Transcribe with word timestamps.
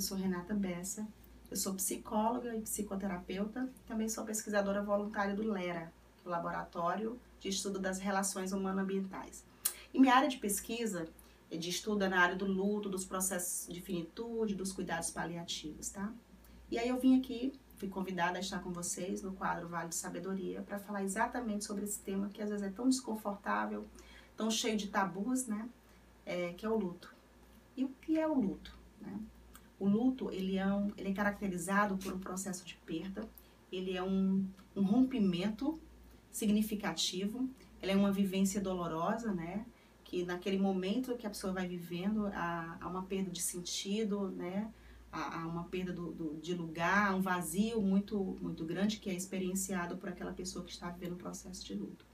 eu 0.00 0.02
sou 0.02 0.16
Renata 0.16 0.54
Bessa, 0.54 1.06
eu 1.50 1.56
sou 1.58 1.74
psicóloga 1.74 2.56
e 2.56 2.62
psicoterapeuta, 2.62 3.68
também 3.86 4.08
sou 4.08 4.24
pesquisadora 4.24 4.82
voluntária 4.82 5.34
do 5.34 5.42
LERA, 5.42 5.92
o 6.24 6.30
Laboratório 6.30 7.20
de 7.38 7.50
Estudo 7.50 7.78
das 7.78 7.98
Relações 7.98 8.52
Humano-Ambientais. 8.52 9.44
E 9.92 10.00
minha 10.00 10.14
área 10.14 10.30
de 10.30 10.38
pesquisa 10.38 11.06
é 11.50 11.56
de 11.58 11.68
estudo 11.68 12.02
é 12.02 12.08
na 12.08 12.18
área 12.18 12.34
do 12.34 12.46
luto, 12.46 12.88
dos 12.88 13.04
processos 13.04 13.70
de 13.70 13.82
finitude, 13.82 14.54
dos 14.54 14.72
cuidados 14.72 15.10
paliativos, 15.10 15.90
tá? 15.90 16.10
E 16.70 16.78
aí 16.78 16.88
eu 16.88 16.98
vim 16.98 17.18
aqui, 17.18 17.52
fui 17.76 17.90
convidada 17.90 18.38
a 18.38 18.40
estar 18.40 18.60
com 18.60 18.72
vocês 18.72 19.20
no 19.20 19.34
quadro 19.34 19.68
Vale 19.68 19.90
de 19.90 19.96
Sabedoria 19.96 20.62
para 20.62 20.78
falar 20.78 21.04
exatamente 21.04 21.66
sobre 21.66 21.84
esse 21.84 21.98
tema 21.98 22.30
que 22.30 22.40
às 22.40 22.48
vezes 22.48 22.66
é 22.66 22.70
tão 22.70 22.88
desconfortável, 22.88 23.86
tão 24.34 24.50
cheio 24.50 24.78
de 24.78 24.88
tabus, 24.88 25.46
né? 25.46 25.68
É, 26.24 26.54
que 26.54 26.64
é 26.64 26.70
o 26.70 26.78
luto. 26.78 27.14
E 27.76 27.84
o 27.84 27.90
que 28.00 28.18
é 28.18 28.26
o 28.26 28.32
luto? 28.32 28.74
Né? 28.98 29.20
O 29.80 29.88
luto 29.88 30.30
ele 30.30 30.58
é, 30.58 30.66
um, 30.66 30.92
ele 30.98 31.08
é 31.08 31.12
caracterizado 31.14 31.96
por 31.96 32.12
um 32.12 32.18
processo 32.18 32.66
de 32.66 32.76
perda, 32.84 33.26
ele 33.72 33.96
é 33.96 34.02
um, 34.02 34.46
um 34.76 34.82
rompimento 34.82 35.80
significativo, 36.30 37.48
ele 37.80 37.92
é 37.92 37.96
uma 37.96 38.12
vivência 38.12 38.60
dolorosa, 38.60 39.32
né? 39.32 39.64
Que 40.04 40.22
naquele 40.22 40.58
momento 40.58 41.16
que 41.16 41.26
a 41.26 41.30
pessoa 41.30 41.54
vai 41.54 41.66
vivendo 41.66 42.26
há, 42.26 42.76
há 42.78 42.86
uma 42.86 43.04
perda 43.04 43.30
de 43.30 43.40
sentido, 43.40 44.28
né? 44.28 44.70
Há, 45.10 45.40
há 45.40 45.46
uma 45.46 45.64
perda 45.64 45.94
do, 45.94 46.12
do, 46.12 46.40
de 46.42 46.52
lugar, 46.52 47.14
um 47.14 47.22
vazio 47.22 47.80
muito, 47.80 48.36
muito 48.40 48.66
grande 48.66 48.98
que 48.98 49.08
é 49.08 49.14
experienciado 49.14 49.96
por 49.96 50.10
aquela 50.10 50.32
pessoa 50.32 50.62
que 50.62 50.72
está 50.72 50.90
vivendo 50.90 51.12
o 51.12 51.16
processo 51.16 51.64
de 51.64 51.74
luto. 51.74 52.04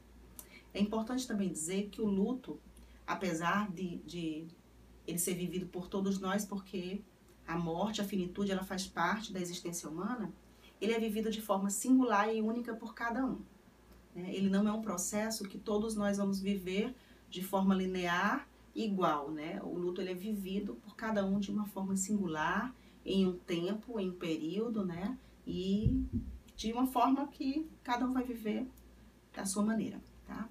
É 0.73 0.81
importante 0.81 1.27
também 1.27 1.51
dizer 1.51 1.89
que 1.89 2.01
o 2.01 2.07
luto, 2.07 2.61
apesar 3.05 3.69
de, 3.73 3.97
de 4.07 4.47
ele 5.05 5.19
ser 5.19 5.35
vivido 5.35 5.67
por 5.67 5.89
todos 5.89 6.21
nós, 6.21 6.45
porque 6.45 7.01
a 7.47 7.57
morte, 7.57 8.01
a 8.01 8.05
finitude, 8.05 8.51
ela 8.51 8.65
faz 8.65 8.87
parte 8.87 9.33
da 9.33 9.41
existência 9.41 9.89
humana, 9.89 10.33
ele 10.81 10.93
é 10.93 10.99
vivido 10.99 11.31
de 11.31 11.41
forma 11.41 11.71
singular 11.71 12.35
e 12.35 12.41
única 12.43 12.75
por 12.75 12.95
cada 12.95 13.25
um. 13.25 13.41
Né? 14.15 14.35
Ele 14.35 14.49
não 14.49 14.67
é 14.69 14.73
um 14.73 14.83
processo 14.83 15.49
que 15.49 15.59
todos 15.59 15.95
nós 15.95 16.19
vamos 16.19 16.41
viver 16.41 16.95
de 17.31 17.43
forma 17.43 17.75
linear 17.75 18.47
igual. 18.75 19.31
Né? 19.31 19.61
O 19.63 19.79
luto 19.79 20.01
ele 20.01 20.11
é 20.11 20.15
vivido 20.15 20.75
por 20.77 20.97
cada 20.97 21.25
um 21.25 21.39
de 21.39 21.51
uma 21.51 21.67
forma 21.67 21.97
singular, 21.97 22.75
em 23.05 23.27
um 23.27 23.37
tempo, 23.39 24.01
em 24.01 24.11
um 24.11 24.15
período, 24.15 24.85
né? 24.85 25.17
e 25.47 26.05
de 26.57 26.73
uma 26.73 26.87
forma 26.87 27.29
que 27.29 27.69
cada 27.83 28.05
um 28.05 28.13
vai 28.13 28.25
viver 28.25 28.67
da 29.33 29.47
sua 29.47 29.63
maneira. 29.63 30.01
Tá? 30.27 30.49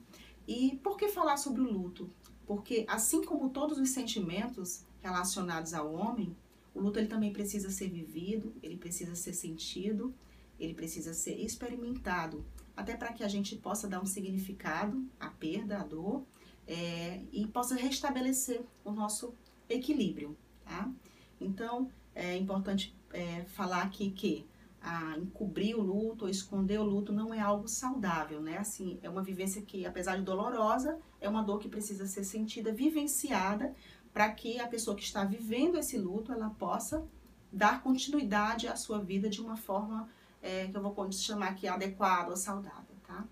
E 0.47 0.79
por 0.83 0.95
que 0.95 1.09
falar 1.09 1.38
sobre 1.38 1.61
o 1.61 1.71
luto? 1.71 2.09
Porque 2.45 2.85
assim 2.88 3.23
como 3.23 3.49
todos 3.49 3.77
os 3.77 3.89
sentimentos 3.89 4.85
relacionados 5.01 5.73
ao 5.73 5.93
homem, 5.93 6.35
o 6.75 6.81
luto 6.81 6.99
ele 6.99 7.07
também 7.07 7.31
precisa 7.31 7.71
ser 7.71 7.89
vivido, 7.89 8.53
ele 8.61 8.75
precisa 8.75 9.15
ser 9.15 9.33
sentido, 9.33 10.13
ele 10.59 10.73
precisa 10.73 11.13
ser 11.13 11.39
experimentado, 11.39 12.45
até 12.75 12.95
para 12.95 13.13
que 13.13 13.23
a 13.23 13.27
gente 13.29 13.55
possa 13.55 13.87
dar 13.87 14.01
um 14.01 14.05
significado 14.05 15.03
à 15.17 15.29
perda, 15.29 15.79
à 15.79 15.83
dor, 15.83 16.23
é, 16.67 17.21
e 17.31 17.47
possa 17.47 17.75
restabelecer 17.75 18.61
o 18.83 18.91
nosso 18.91 19.33
equilíbrio, 19.69 20.35
tá? 20.65 20.91
Então, 21.39 21.89
é 22.13 22.35
importante 22.35 22.93
é, 23.13 23.45
falar 23.45 23.83
aqui 23.83 24.11
que 24.11 24.45
a 24.81 25.17
encobrir 25.17 25.75
o 25.75 25.81
luto 25.81 26.25
ou 26.25 26.29
esconder 26.29 26.79
o 26.79 26.83
luto 26.83 27.11
não 27.11 27.33
é 27.33 27.39
algo 27.39 27.67
saudável, 27.67 28.39
né? 28.39 28.57
Assim, 28.57 28.99
é 29.01 29.09
uma 29.09 29.23
vivência 29.23 29.61
que, 29.61 29.83
apesar 29.83 30.17
de 30.17 30.21
dolorosa, 30.21 30.99
é 31.19 31.27
uma 31.27 31.41
dor 31.41 31.57
que 31.59 31.67
precisa 31.67 32.05
ser 32.05 32.23
sentida, 32.23 32.71
vivenciada, 32.71 33.73
para 34.16 34.30
que 34.31 34.61
a 34.61 34.67
pessoa 34.69 34.95
que 34.95 35.03
está 35.03 35.25
vivendo 35.25 35.77
esse 35.77 35.97
luto, 35.97 36.31
ela 36.31 36.49
possa 36.52 37.05
dar 37.52 37.83
continuidade 37.83 38.66
à 38.66 38.78
sua 38.78 38.97
vida 38.97 39.29
de 39.29 39.41
uma 39.41 39.57
forma 39.57 40.07
é, 40.41 40.67
que 40.67 40.78
eu 40.78 40.81
vou 40.81 41.12
chamar 41.12 41.50
aqui 41.50 41.67
adequada 41.67 42.29
ou 42.29 42.38
saudável, 42.38 42.95
tá? 43.06 43.25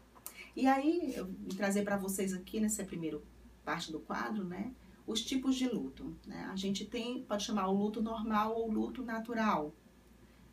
E 0.54 0.68
aí, 0.68 1.14
eu 1.16 1.26
vim 1.26 1.56
trazer 1.56 1.84
para 1.84 1.96
vocês 1.96 2.34
aqui, 2.34 2.60
nessa 2.60 2.84
primeira 2.84 3.22
parte 3.64 3.94
do 3.94 4.00
quadro, 4.02 4.44
né? 4.44 4.74
Os 5.08 5.24
tipos 5.24 5.56
de 5.56 5.70
luto, 5.70 6.18
né? 6.28 6.50
A 6.52 6.56
gente 6.58 6.84
tem, 6.84 7.24
pode 7.24 7.46
chamar 7.46 7.70
o 7.70 7.74
luto 7.74 8.02
normal 8.02 8.54
ou 8.54 8.70
luto 8.70 9.04
natural, 9.04 9.74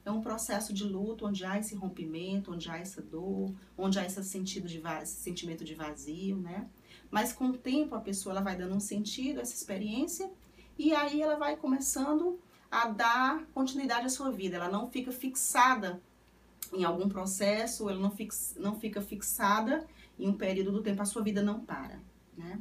é 0.04 0.10
um 0.10 0.20
processo 0.20 0.72
de 0.72 0.84
luto 0.84 1.26
onde 1.26 1.44
há 1.44 1.58
esse 1.58 1.74
rompimento, 1.74 2.52
onde 2.52 2.70
há 2.70 2.78
essa 2.78 3.02
dor, 3.02 3.52
onde 3.76 3.98
há 3.98 4.04
esse, 4.04 4.22
sentido 4.24 4.66
de 4.66 4.82
esse 5.02 5.20
sentimento 5.20 5.64
de 5.64 5.74
vazio, 5.74 6.36
né? 6.36 6.68
Mas 7.10 7.32
com 7.32 7.48
o 7.48 7.58
tempo 7.58 7.94
a 7.94 8.00
pessoa 8.00 8.32
ela 8.32 8.40
vai 8.40 8.56
dando 8.56 8.74
um 8.74 8.80
sentido 8.80 9.38
a 9.38 9.42
essa 9.42 9.54
experiência 9.54 10.30
e 10.78 10.94
aí 10.94 11.20
ela 11.20 11.36
vai 11.36 11.56
começando 11.56 12.38
a 12.70 12.88
dar 12.88 13.44
continuidade 13.52 14.06
à 14.06 14.08
sua 14.08 14.30
vida. 14.30 14.56
Ela 14.56 14.70
não 14.70 14.88
fica 14.90 15.10
fixada 15.10 16.00
em 16.72 16.84
algum 16.84 17.08
processo, 17.08 17.88
ela 17.88 17.98
não, 17.98 18.10
fix, 18.10 18.54
não 18.58 18.78
fica 18.78 19.02
fixada 19.02 19.86
em 20.18 20.28
um 20.28 20.34
período 20.34 20.70
do 20.70 20.82
tempo, 20.82 21.02
a 21.02 21.04
sua 21.04 21.22
vida 21.22 21.42
não 21.42 21.60
para, 21.60 22.00
né? 22.36 22.60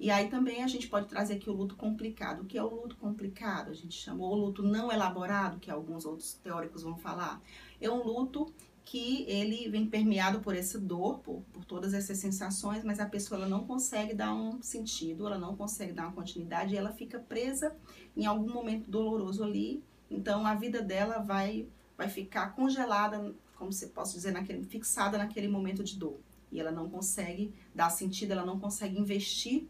E 0.00 0.10
aí 0.10 0.28
também 0.28 0.62
a 0.62 0.68
gente 0.68 0.86
pode 0.86 1.08
trazer 1.08 1.34
aqui 1.34 1.50
o 1.50 1.52
luto 1.52 1.74
complicado. 1.74 2.42
O 2.42 2.44
que 2.44 2.56
é 2.56 2.62
o 2.62 2.68
luto 2.68 2.96
complicado? 2.96 3.70
A 3.70 3.74
gente 3.74 3.96
chamou 3.96 4.32
o 4.32 4.36
luto 4.36 4.62
não 4.62 4.92
elaborado, 4.92 5.58
que 5.58 5.70
alguns 5.70 6.04
outros 6.04 6.34
teóricos 6.34 6.82
vão 6.82 6.96
falar. 6.96 7.42
É 7.80 7.90
um 7.90 8.04
luto 8.04 8.52
que 8.84 9.24
ele 9.28 9.68
vem 9.68 9.86
permeado 9.86 10.40
por 10.40 10.56
essa 10.56 10.78
dor, 10.78 11.18
por, 11.18 11.42
por 11.52 11.64
todas 11.64 11.92
essas 11.92 12.16
sensações, 12.18 12.82
mas 12.82 13.00
a 13.00 13.06
pessoa 13.06 13.38
ela 13.38 13.48
não 13.48 13.66
consegue 13.66 14.14
dar 14.14 14.32
um 14.32 14.62
sentido, 14.62 15.26
ela 15.26 15.36
não 15.36 15.54
consegue 15.54 15.92
dar 15.92 16.04
uma 16.04 16.12
continuidade, 16.12 16.74
ela 16.74 16.90
fica 16.92 17.18
presa 17.18 17.76
em 18.16 18.24
algum 18.24 18.50
momento 18.50 18.90
doloroso 18.90 19.44
ali. 19.44 19.82
Então 20.10 20.46
a 20.46 20.54
vida 20.54 20.80
dela 20.80 21.18
vai 21.18 21.68
vai 21.98 22.08
ficar 22.08 22.54
congelada, 22.54 23.34
como 23.56 23.72
se 23.72 23.88
posso 23.88 24.14
dizer, 24.14 24.30
naquele, 24.30 24.64
fixada 24.64 25.18
naquele 25.18 25.48
momento 25.48 25.82
de 25.82 25.96
dor. 25.96 26.20
E 26.50 26.60
ela 26.60 26.70
não 26.70 26.88
consegue 26.88 27.52
dar 27.74 27.90
sentido, 27.90 28.30
ela 28.30 28.46
não 28.46 28.58
consegue 28.60 28.98
investir 28.98 29.66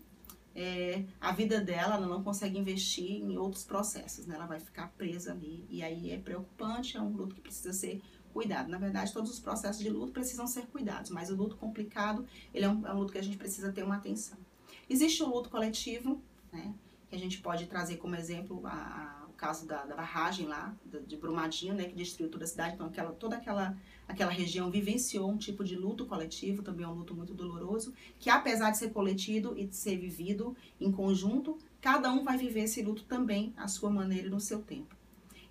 é, 0.54 1.04
a 1.20 1.32
vida 1.32 1.60
dela, 1.60 1.96
ela 1.96 2.06
não 2.06 2.22
consegue 2.22 2.58
investir 2.58 3.22
em 3.22 3.36
outros 3.38 3.64
processos, 3.64 4.26
né? 4.26 4.34
Ela 4.34 4.46
vai 4.46 4.58
ficar 4.58 4.88
presa 4.96 5.32
ali. 5.32 5.64
E 5.70 5.82
aí 5.82 6.10
é 6.10 6.18
preocupante, 6.18 6.96
é 6.96 7.00
um 7.00 7.10
luto 7.10 7.34
que 7.34 7.40
precisa 7.40 7.72
ser 7.72 8.02
cuidado. 8.32 8.68
Na 8.68 8.78
verdade, 8.78 9.12
todos 9.12 9.30
os 9.30 9.40
processos 9.40 9.82
de 9.82 9.90
luto 9.90 10.12
precisam 10.12 10.46
ser 10.46 10.66
cuidados, 10.66 11.10
mas 11.10 11.30
o 11.30 11.36
luto 11.36 11.56
complicado, 11.56 12.26
ele 12.52 12.64
é 12.64 12.68
um, 12.68 12.86
é 12.86 12.92
um 12.92 12.98
luto 12.98 13.12
que 13.12 13.18
a 13.18 13.22
gente 13.22 13.36
precisa 13.36 13.72
ter 13.72 13.82
uma 13.82 13.96
atenção. 13.96 14.38
Existe 14.88 15.22
o 15.22 15.28
luto 15.28 15.50
coletivo, 15.50 16.20
né? 16.52 16.74
Que 17.08 17.16
a 17.16 17.18
gente 17.18 17.40
pode 17.40 17.66
trazer 17.66 17.96
como 17.96 18.16
exemplo 18.16 18.60
a, 18.66 18.70
a, 18.70 19.27
caso 19.38 19.66
da, 19.66 19.86
da 19.86 19.96
barragem 19.96 20.46
lá, 20.46 20.76
de 21.06 21.16
Brumadinho, 21.16 21.72
né? 21.72 21.84
Que 21.84 21.94
destruiu 21.94 22.30
toda 22.30 22.44
a 22.44 22.46
cidade. 22.46 22.74
Então, 22.74 22.88
aquela, 22.88 23.12
toda 23.12 23.36
aquela 23.36 23.74
aquela 24.08 24.32
região 24.32 24.70
vivenciou 24.70 25.30
um 25.30 25.36
tipo 25.36 25.62
de 25.62 25.76
luto 25.76 26.06
coletivo, 26.06 26.62
também 26.62 26.84
é 26.84 26.88
um 26.88 26.94
luto 26.94 27.14
muito 27.14 27.34
doloroso, 27.34 27.92
que 28.18 28.30
apesar 28.30 28.70
de 28.70 28.78
ser 28.78 28.90
coletivo 28.90 29.54
e 29.56 29.66
de 29.66 29.76
ser 29.76 29.98
vivido 29.98 30.56
em 30.80 30.90
conjunto, 30.90 31.58
cada 31.78 32.10
um 32.10 32.24
vai 32.24 32.38
viver 32.38 32.62
esse 32.62 32.82
luto 32.82 33.04
também 33.04 33.52
à 33.56 33.68
sua 33.68 33.90
maneira 33.90 34.26
e 34.26 34.30
no 34.30 34.40
seu 34.40 34.62
tempo. 34.62 34.96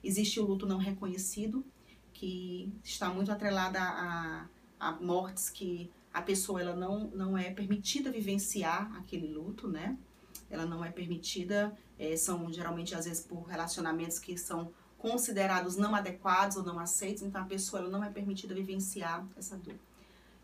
Existe 0.04 0.40
o 0.40 0.46
luto 0.46 0.66
não 0.66 0.80
reconhecido, 0.80 1.64
que 2.12 2.74
está 2.84 3.10
muito 3.10 3.32
atrelada 3.32 3.80
a, 3.80 4.48
a 4.80 4.92
mortes 4.94 5.52
que 5.52 5.92
a 6.12 6.22
pessoa 6.22 6.60
ela 6.60 6.76
não, 6.76 7.10
não 7.10 7.38
é 7.38 7.52
permitida 7.52 8.12
vivenciar 8.12 8.92
aquele 8.98 9.28
luto, 9.28 9.68
né? 9.68 9.96
Ela 10.50 10.66
não 10.66 10.84
é 10.84 10.92
permitida, 10.92 11.76
é, 11.98 12.16
são 12.16 12.52
geralmente 12.52 12.96
às 12.96 13.06
vezes 13.06 13.24
por 13.24 13.44
relacionamentos 13.44 14.20
que 14.20 14.38
são 14.38 14.72
considerados 14.98 15.76
não 15.76 15.94
adequados 15.94 16.58
ou 16.58 16.64
não 16.64 16.80
aceitos, 16.80 17.24
então 17.24 17.42
a 17.42 17.46
pessoa 17.46 17.82
ela 17.82 17.90
não 17.90 18.04
é 18.04 18.10
permitida 18.10 18.54
vivenciar 18.54 19.26
essa 19.38 19.56
dor. 19.58 19.76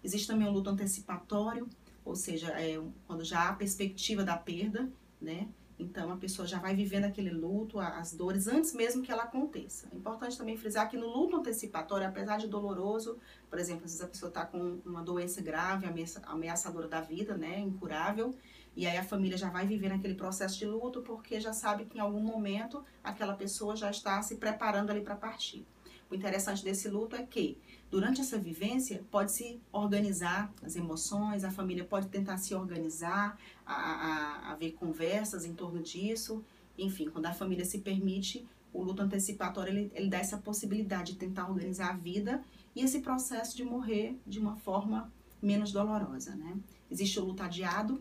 Existe 0.03 0.27
também 0.27 0.47
o 0.47 0.51
luto 0.51 0.69
antecipatório, 0.69 1.67
ou 2.05 2.15
seja, 2.15 2.49
é 2.59 2.79
quando 3.07 3.23
já 3.23 3.39
há 3.41 3.49
a 3.49 3.53
perspectiva 3.53 4.23
da 4.23 4.37
perda, 4.37 4.91
né? 5.19 5.47
Então 5.77 6.11
a 6.11 6.17
pessoa 6.17 6.47
já 6.47 6.59
vai 6.59 6.75
vivendo 6.75 7.05
aquele 7.05 7.31
luto, 7.31 7.79
as 7.79 8.13
dores, 8.13 8.47
antes 8.47 8.73
mesmo 8.73 9.01
que 9.01 9.11
ela 9.11 9.23
aconteça. 9.23 9.87
É 9.91 9.95
importante 9.95 10.37
também 10.37 10.55
frisar 10.55 10.89
que 10.89 10.97
no 10.97 11.07
luto 11.07 11.37
antecipatório, 11.37 12.07
apesar 12.07 12.37
de 12.37 12.47
doloroso, 12.47 13.17
por 13.49 13.59
exemplo, 13.59 13.85
às 13.85 13.91
vezes 13.91 14.01
a 14.01 14.07
pessoa 14.07 14.29
está 14.29 14.45
com 14.45 14.79
uma 14.85 15.01
doença 15.01 15.41
grave, 15.41 15.87
ameaçadora 16.25 16.87
da 16.87 17.01
vida, 17.01 17.35
né? 17.35 17.59
Incurável, 17.59 18.35
e 18.75 18.87
aí 18.87 18.97
a 18.97 19.03
família 19.03 19.37
já 19.37 19.49
vai 19.49 19.67
viver 19.67 19.89
naquele 19.89 20.15
processo 20.15 20.57
de 20.57 20.65
luto 20.65 21.01
porque 21.01 21.39
já 21.39 21.53
sabe 21.53 21.85
que 21.85 21.97
em 21.97 22.01
algum 22.01 22.21
momento 22.21 22.83
aquela 23.03 23.35
pessoa 23.35 23.75
já 23.75 23.91
está 23.91 24.21
se 24.21 24.35
preparando 24.35 24.89
ali 24.89 25.01
para 25.01 25.15
partir. 25.15 25.65
O 26.13 26.15
interessante 26.15 26.63
desse 26.63 26.87
luto 26.87 27.15
é 27.15 27.23
que 27.23 27.57
durante 27.89 28.21
essa 28.21 28.37
vivência 28.37 29.03
pode 29.09 29.31
se 29.31 29.59
organizar 29.71 30.53
as 30.61 30.75
emoções, 30.75 31.43
a 31.43 31.49
família 31.49 31.83
pode 31.83 32.07
tentar 32.07 32.37
se 32.37 32.53
organizar, 32.53 33.35
a, 33.65 33.73
a, 33.73 34.51
a 34.51 34.55
ver 34.55 34.73
conversas 34.73 35.43
em 35.43 35.55
torno 35.55 35.81
disso. 35.81 36.45
Enfim, 36.77 37.09
quando 37.09 37.25
a 37.25 37.33
família 37.33 37.65
se 37.65 37.79
permite, 37.79 38.47
o 38.71 38.83
luto 38.83 39.01
antecipatório 39.01 39.73
ele, 39.73 39.91
ele 39.95 40.07
dá 40.07 40.19
essa 40.19 40.37
possibilidade 40.37 41.13
de 41.13 41.17
tentar 41.17 41.49
organizar 41.49 41.89
a 41.89 41.97
vida 41.97 42.43
e 42.75 42.81
esse 42.81 42.99
processo 42.99 43.57
de 43.57 43.63
morrer 43.63 44.15
de 44.23 44.37
uma 44.37 44.55
forma 44.57 45.11
menos 45.41 45.71
dolorosa, 45.71 46.35
né? 46.35 46.55
Existe 46.91 47.19
o 47.19 47.25
luto 47.25 47.41
adiado, 47.41 47.99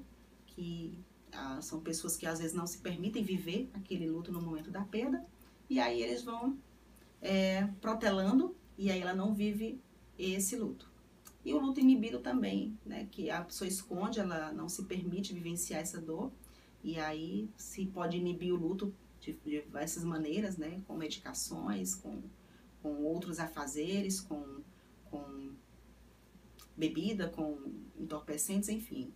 que 0.49 0.99
ah, 1.33 1.63
são 1.63 1.81
pessoas 1.81 2.15
que 2.15 2.27
às 2.27 2.41
vezes 2.41 2.53
não 2.55 2.67
se 2.67 2.77
permitem 2.77 3.25
viver 3.25 3.71
aquele 3.73 4.07
luto 4.07 4.31
no 4.31 4.43
momento 4.43 4.71
da 4.71 4.83
perda. 4.83 5.25
e 5.71 5.81
aí 5.81 6.03
eles 6.03 6.23
vão 6.23 6.59
é, 7.23 7.69
protelando 7.81 8.55
e 8.77 8.91
aí 8.91 9.01
ela 9.01 9.15
não 9.15 9.33
vive 9.33 9.81
esse 10.19 10.57
luto. 10.57 10.91
E 11.45 11.55
o 11.55 11.59
luto 11.59 11.81
inibido 11.81 12.19
também, 12.21 12.77
né, 12.85 13.09
que 13.11 13.31
a 13.31 13.43
pessoa 13.43 13.67
esconde, 13.67 14.21
ela 14.21 14.53
não 14.53 14.69
se 14.69 14.85
permite 14.85 15.33
vivenciar 15.33 15.81
essa 15.81 16.01
dor, 16.01 16.31
e 16.85 16.99
aí 16.99 17.49
se 17.57 17.87
pode 17.87 18.17
inibir 18.17 18.53
o 18.53 18.57
luto 18.57 18.95
de, 19.21 19.33
diversas 19.45 20.05
maneiras, 20.05 20.57
né, 20.57 20.81
com 20.87 20.97
medicações, 20.97 21.95
com, 21.95 22.23
com 22.83 23.03
outros 23.03 23.39
afazeres, 23.39 24.21
com, 24.21 24.61
com 25.11 25.53
bebida, 26.77 27.29
com 27.29 27.59
entorpecentes, 27.99 28.69
enfim. 28.69 29.13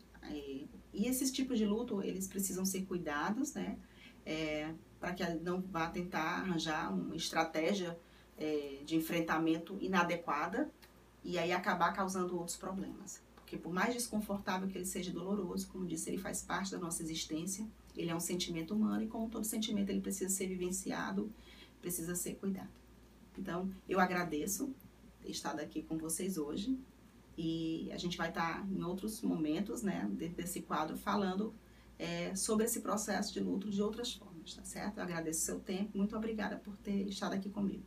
E 0.93 1.07
esses 1.07 1.31
tipos 1.31 1.59
de 1.59 1.67
luto, 1.67 2.03
eles 2.03 2.27
precisam 2.27 2.65
ser 2.65 2.85
cuidados, 2.87 3.55
né, 3.55 3.79
é, 4.25 4.75
para 5.07 5.15
que 5.15 5.25
não 5.35 5.61
vá 5.61 5.89
tentar 5.89 6.41
arranjar 6.41 6.93
uma 6.93 7.15
estratégia 7.15 7.97
é, 8.37 8.81
de 8.85 8.97
enfrentamento 8.97 9.79
inadequada 9.81 10.69
e 11.23 11.39
aí 11.39 11.53
acabar 11.53 11.93
causando 11.93 12.37
outros 12.37 12.57
problemas. 12.57 13.23
Porque 13.37 13.57
por 13.57 13.73
mais 13.73 13.95
desconfortável 13.95 14.67
que 14.67 14.77
ele 14.77 14.85
seja 14.85 15.13
doloroso, 15.13 15.69
como 15.69 15.87
disse, 15.87 16.11
ele 16.11 16.19
faz 16.19 16.43
parte 16.43 16.73
da 16.73 16.79
nossa 16.79 17.05
existência, 17.05 17.65
ele 17.97 18.11
é 18.11 18.17
um 18.17 18.21
sentimento 18.21 18.75
humano 18.75 19.05
e 19.05 19.07
como 19.07 19.31
todo 19.31 19.45
sentimento 19.45 19.91
ele 19.91 20.01
precisa 20.01 20.29
ser 20.29 20.49
vivenciado, 20.49 21.33
precisa 21.81 22.17
ser 22.17 22.35
cuidado. 22.35 22.69
Então, 23.39 23.71
eu 23.89 24.01
agradeço 24.01 24.75
ter 25.23 25.31
estado 25.31 25.61
aqui 25.61 25.83
com 25.83 25.97
vocês 25.97 26.37
hoje 26.37 26.77
e 27.39 27.89
a 27.93 27.97
gente 27.97 28.19
vai 28.19 28.31
estar 28.31 28.67
em 28.69 28.83
outros 28.83 29.23
momentos, 29.23 29.83
né, 29.83 30.05
dentro 30.15 30.39
desse 30.39 30.63
quadro, 30.63 30.97
falando 30.97 31.55
é, 31.97 32.35
sobre 32.35 32.65
esse 32.65 32.81
processo 32.81 33.33
de 33.33 33.39
luto 33.39 33.71
de 33.71 33.81
outras 33.81 34.13
formas, 34.13 34.36
tá 34.55 34.65
certo? 34.65 34.99
Eu 34.99 35.03
agradeço 35.03 35.41
o 35.41 35.45
seu 35.45 35.61
tempo, 35.61 35.97
muito 35.97 36.17
obrigada 36.17 36.57
por 36.57 36.77
ter 36.77 37.09
estado 37.09 37.35
aqui 37.35 37.51
comigo. 37.51 37.85